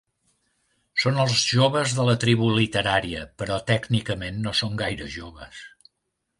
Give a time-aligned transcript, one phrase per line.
[1.03, 5.65] Són els joves de la tribu literària, però tècnicament no són gaire joves.